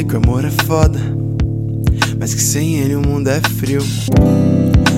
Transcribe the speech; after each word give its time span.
dizer 0.00 0.04
que 0.04 0.14
o 0.14 0.18
amor 0.18 0.44
é 0.44 0.50
foda, 0.64 0.98
mas 2.18 2.32
que 2.32 2.40
sem 2.40 2.76
ele 2.76 2.94
o 2.94 3.06
mundo 3.06 3.28
é 3.28 3.40
frio. 3.58 3.82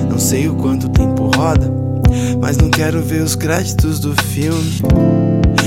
Não 0.09 0.19
sei 0.19 0.49
o 0.49 0.55
quanto 0.55 0.89
tempo 0.89 1.31
roda, 1.35 1.73
mas 2.41 2.57
não 2.57 2.71
quero 2.71 3.03
ver 3.03 3.23
os 3.23 3.35
créditos 3.35 3.99
do 3.99 4.15
filme. 4.25 4.81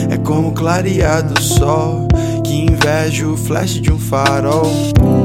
É 0.09 0.17
como 0.17 0.53
clareado 0.53 1.41
sol 1.41 2.07
que 2.43 2.53
inveja 2.53 3.27
o 3.27 3.35
flash 3.35 3.81
de 3.81 3.91
um 3.91 3.99
farol. 3.99 4.71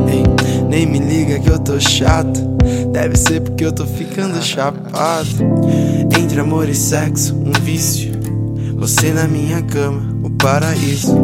Ei, 0.09 0.25
nem 0.69 0.87
me 0.87 0.99
liga 0.99 1.39
que 1.39 1.51
eu 1.51 1.59
tô 1.59 1.79
chato. 1.79 2.41
Deve 2.93 3.17
ser 3.17 3.41
porque 3.41 3.65
eu 3.65 3.73
tô 3.73 3.87
ficando 3.87 4.43
chapado. 4.43 5.29
Entre 6.19 6.41
amor 6.41 6.69
e 6.69 6.75
sexo, 6.75 7.37
um 7.37 7.53
vício. 7.63 8.10
Você 8.81 9.13
na 9.13 9.29
minha 9.29 9.61
cama, 9.61 10.01
o 10.23 10.31
paraíso. 10.31 11.15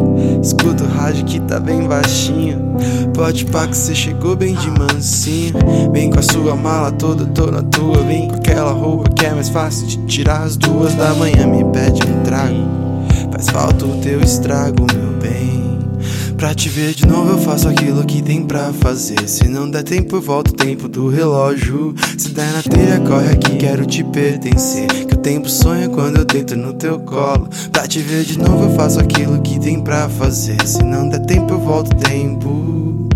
Escuta 0.43 0.83
o 0.83 0.87
rádio 0.87 1.25
que 1.25 1.39
tá 1.41 1.59
bem 1.59 1.87
baixinho. 1.87 2.77
Pode 3.15 3.45
pá 3.45 3.67
que 3.67 3.75
você 3.75 3.95
chegou 3.95 4.35
bem 4.35 4.53
de 4.53 4.69
mansinho. 4.69 5.55
Vem 5.91 6.11
com 6.11 6.19
a 6.19 6.21
sua 6.21 6.55
mala 6.55 6.91
toda, 6.91 7.25
tô 7.25 7.49
na 7.49 7.63
tua. 7.63 8.03
Vem 8.03 8.27
com 8.27 8.35
aquela 8.35 8.71
roupa 8.71 9.09
que 9.09 9.25
é 9.25 9.33
mais 9.33 9.49
fácil 9.49 9.87
de 9.87 9.97
tirar 10.05 10.43
às 10.43 10.55
duas 10.55 10.93
da 10.93 11.15
manhã. 11.15 11.47
Me 11.47 11.65
pede 11.71 11.99
um 12.03 12.23
trago. 12.23 12.63
Faz 13.31 13.49
falta 13.49 13.85
o 13.87 14.01
teu 14.01 14.21
estrago, 14.21 14.85
meu 14.93 15.19
bem. 15.19 15.76
Pra 16.37 16.53
te 16.53 16.69
ver 16.69 16.93
de 16.93 17.07
novo 17.07 17.31
eu 17.31 17.37
faço 17.39 17.67
aquilo 17.67 18.05
que 18.05 18.21
tem 18.21 18.43
pra 18.43 18.71
fazer. 18.71 19.27
Se 19.27 19.47
não 19.47 19.67
der 19.67 19.81
tempo 19.81 20.17
eu 20.17 20.21
volto 20.21 20.49
o 20.49 20.53
tempo 20.53 20.87
do 20.87 21.09
relógio. 21.09 21.95
Se 22.15 22.29
der 22.29 22.53
na 22.53 22.61
telha 22.61 22.99
corre 22.99 23.31
aqui, 23.31 23.57
quero 23.57 23.87
te 23.87 24.03
pertencer. 24.03 24.87
Que 24.87 25.15
o 25.15 25.17
tempo 25.17 25.49
sonha 25.49 25.89
quando 25.89 26.17
eu 26.17 26.25
deito 26.25 26.55
no 26.55 26.73
teu 26.73 26.99
colo. 26.99 27.49
Pra 27.71 27.87
te 27.87 27.99
ver 28.01 28.23
de 28.23 28.37
novo 28.37 28.65
eu 28.65 28.75
faço 28.75 28.99
aquilo 28.99 29.41
que 29.41 29.59
tem 29.59 29.81
pra 29.81 30.07
fazer. 30.09 30.63
Se 30.63 30.83
não 30.83 31.09
der 31.09 31.25
tempo 31.25 31.55
eu 31.55 31.59
volto 31.59 31.93
o 31.93 31.95
tempo. 31.95 33.09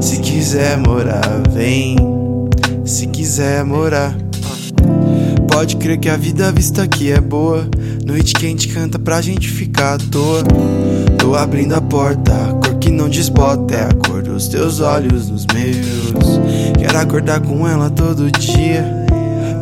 Se 0.00 0.18
quiser 0.20 0.78
morar, 0.78 1.42
vem. 1.50 1.96
Se 2.84 3.08
quiser 3.08 3.64
morar. 3.64 4.16
Pode 5.48 5.74
crer 5.76 5.98
que 5.98 6.08
a 6.08 6.16
vida 6.16 6.52
vista 6.52 6.84
aqui 6.84 7.10
é 7.10 7.20
boa. 7.20 7.68
Noite 8.06 8.32
quente 8.32 8.68
canta 8.68 8.96
pra 8.96 9.20
gente 9.20 9.48
ficar 9.48 9.94
à 9.94 9.98
toa 9.98 10.44
abrindo 11.36 11.74
a 11.74 11.80
porta, 11.80 12.32
cor 12.62 12.76
que 12.76 12.90
não 12.90 13.08
desbota 13.08 13.74
É 13.74 13.84
a 13.84 13.94
cor 13.94 14.22
dos 14.22 14.48
teus 14.48 14.80
olhos 14.80 15.28
nos 15.28 15.46
meus. 15.46 16.40
Quero 16.78 16.98
acordar 16.98 17.40
com 17.40 17.66
ela 17.66 17.90
todo 17.90 18.30
dia 18.30 18.84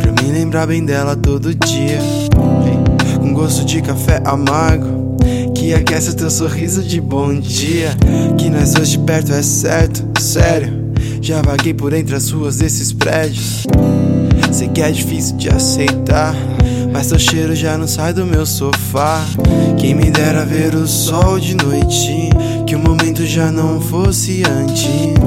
Pra 0.00 0.12
me 0.22 0.32
lembrar 0.32 0.66
bem 0.66 0.84
dela 0.84 1.16
todo 1.16 1.54
dia. 1.54 1.98
Com 3.18 3.32
gosto 3.32 3.64
de 3.64 3.82
café 3.82 4.20
amargo 4.24 5.16
Que 5.54 5.74
aquece 5.74 6.10
o 6.10 6.14
teu 6.14 6.30
sorriso 6.30 6.82
de 6.82 7.00
bom 7.00 7.34
dia. 7.34 7.96
Que 8.38 8.50
nós 8.50 8.72
dois 8.72 8.90
de 8.90 8.98
perto 8.98 9.32
é 9.32 9.42
certo, 9.42 10.04
sério. 10.20 10.84
Já 11.20 11.40
vaguei 11.40 11.72
por 11.72 11.92
entre 11.92 12.14
as 12.14 12.30
ruas 12.30 12.58
desses 12.58 12.92
prédios. 12.92 13.66
Sei 14.52 14.68
que 14.68 14.82
é 14.82 14.90
difícil 14.90 15.36
de 15.36 15.48
aceitar 15.48 16.34
mas 16.94 17.08
teu 17.08 17.18
cheiro 17.18 17.56
já 17.56 17.76
não 17.76 17.88
sai 17.88 18.12
do 18.12 18.24
meu 18.24 18.46
sofá. 18.46 19.26
Quem 19.76 19.96
me 19.96 20.12
dera 20.12 20.46
ver 20.46 20.76
o 20.76 20.86
sol 20.86 21.40
de 21.40 21.56
noite, 21.56 22.30
que 22.64 22.76
o 22.76 22.78
momento 22.78 23.26
já 23.26 23.50
não 23.50 23.80
fosse 23.80 24.44
antes. 24.48 25.26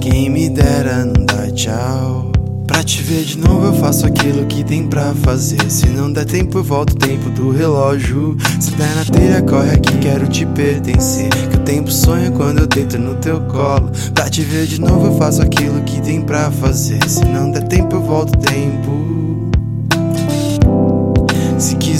Quem 0.00 0.30
me 0.30 0.48
dera 0.48 1.04
não 1.04 1.26
dá 1.26 1.50
tchau. 1.50 2.32
Pra 2.66 2.82
te 2.82 3.02
ver 3.02 3.24
de 3.24 3.36
novo 3.36 3.66
eu 3.66 3.74
faço 3.74 4.06
aquilo 4.06 4.46
que 4.46 4.64
tem 4.64 4.86
pra 4.86 5.12
fazer 5.16 5.60
Se 5.68 5.88
não 5.88 6.10
der 6.10 6.24
tempo 6.24 6.58
eu 6.58 6.64
volto 6.64 6.92
o 6.92 6.96
tempo 6.96 7.28
do 7.28 7.50
relógio 7.50 8.36
Se 8.58 8.70
der 8.70 8.94
na 8.94 9.04
telha 9.04 9.42
corre 9.42 9.72
aqui 9.72 9.98
quero 9.98 10.26
te 10.28 10.46
pertencer 10.46 11.28
Que 11.28 11.56
o 11.56 11.60
tempo 11.60 11.90
sonha 11.90 12.30
quando 12.30 12.60
eu 12.60 12.66
deito 12.66 12.98
no 12.98 13.16
teu 13.16 13.40
colo 13.42 13.90
Pra 14.14 14.30
te 14.30 14.42
ver 14.42 14.66
de 14.66 14.80
novo 14.80 15.08
eu 15.08 15.18
faço 15.18 15.42
aquilo 15.42 15.82
que 15.82 16.00
tem 16.00 16.22
pra 16.22 16.50
fazer 16.50 17.06
Se 17.08 17.24
não 17.26 17.50
der 17.50 17.66
tempo 17.66 17.96
eu 17.96 18.00
volto 18.00 18.36
o 18.36 18.38
tempo 18.38 19.11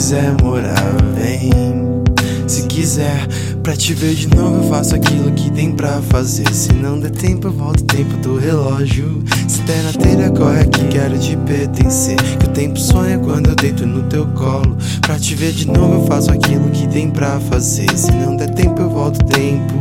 quiser 0.03 0.35
morar, 0.43 0.97
vem. 1.15 1.49
Se 2.45 2.63
quiser, 2.63 3.25
pra 3.63 3.73
te 3.73 3.93
ver 3.93 4.13
de 4.13 4.27
novo, 4.35 4.61
eu 4.61 4.69
faço 4.69 4.93
aquilo 4.93 5.31
que 5.31 5.49
tem 5.49 5.71
pra 5.71 6.01
fazer. 6.09 6.53
Se 6.53 6.73
não 6.73 6.99
der 6.99 7.11
tempo, 7.11 7.47
eu 7.47 7.53
volto 7.53 7.79
o 7.79 7.83
tempo 7.85 8.17
do 8.17 8.37
relógio. 8.37 9.23
Se 9.47 9.61
der 9.61 9.81
na 9.81 9.93
telha, 9.93 10.29
corre 10.29 10.59
aqui, 10.59 10.85
quero 10.89 11.17
te 11.17 11.37
pertencer. 11.37 12.17
Que 12.37 12.45
o 12.45 12.49
tempo 12.49 12.77
sonha 12.77 13.17
quando 13.17 13.51
eu 13.51 13.55
deito 13.55 13.87
no 13.87 14.03
teu 14.03 14.27
colo. 14.35 14.75
Pra 14.99 15.17
te 15.17 15.35
ver 15.35 15.53
de 15.53 15.67
novo, 15.67 15.93
eu 15.93 16.05
faço 16.05 16.31
aquilo 16.31 16.69
que 16.71 16.85
tem 16.89 17.09
pra 17.09 17.39
fazer. 17.39 17.87
Se 17.95 18.11
não 18.11 18.35
der 18.35 18.53
tempo, 18.53 18.81
eu 18.81 18.89
volto 18.89 19.21
o 19.21 19.25
tempo. 19.25 19.73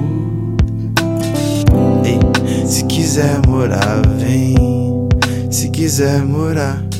Ei, 2.05 2.21
se 2.65 2.85
quiser 2.85 3.45
morar, 3.49 4.01
vem. 4.21 4.55
Se 5.51 5.69
quiser 5.69 6.25
morar. 6.25 6.92